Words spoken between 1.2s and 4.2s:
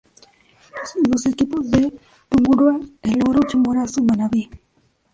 equipos de Tungurahua, El Oro, Chimborazo y